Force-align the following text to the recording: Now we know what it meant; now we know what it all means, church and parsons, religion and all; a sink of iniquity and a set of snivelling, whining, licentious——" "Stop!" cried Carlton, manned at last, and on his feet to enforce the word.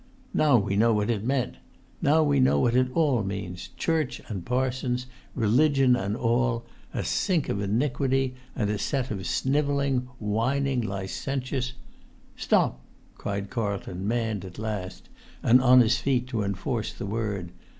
Now 0.33 0.57
we 0.57 0.75
know 0.75 0.95
what 0.95 1.11
it 1.11 1.23
meant; 1.23 1.57
now 2.01 2.23
we 2.23 2.39
know 2.39 2.59
what 2.59 2.75
it 2.75 2.87
all 2.95 3.23
means, 3.23 3.67
church 3.77 4.19
and 4.29 4.43
parsons, 4.43 5.05
religion 5.35 5.95
and 5.95 6.17
all; 6.17 6.65
a 6.91 7.03
sink 7.03 7.49
of 7.49 7.61
iniquity 7.61 8.33
and 8.55 8.71
a 8.71 8.79
set 8.79 9.11
of 9.11 9.23
snivelling, 9.27 10.07
whining, 10.17 10.81
licentious——" 10.81 11.73
"Stop!" 12.35 12.81
cried 13.13 13.51
Carlton, 13.51 14.07
manned 14.07 14.43
at 14.43 14.57
last, 14.57 15.07
and 15.43 15.61
on 15.61 15.81
his 15.81 15.99
feet 15.99 16.25
to 16.29 16.41
enforce 16.41 16.91
the 16.91 17.05
word. 17.05 17.51